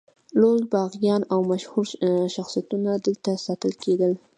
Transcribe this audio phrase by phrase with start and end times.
[0.39, 1.87] لوی باغیان او مشهور
[2.35, 4.13] شخصیتونه دلته ساتل کېدل.